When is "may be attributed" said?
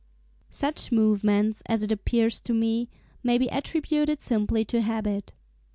3.21-4.19